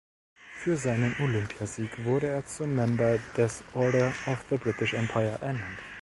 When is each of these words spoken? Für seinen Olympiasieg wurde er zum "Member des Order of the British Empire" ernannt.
Für 0.63 0.77
seinen 0.77 1.15
Olympiasieg 1.19 2.03
wurde 2.05 2.25
er 2.25 2.43
zum 2.43 2.73
"Member 2.73 3.19
des 3.37 3.63
Order 3.75 4.11
of 4.25 4.43
the 4.49 4.57
British 4.57 4.95
Empire" 4.95 5.37
ernannt. 5.43 5.77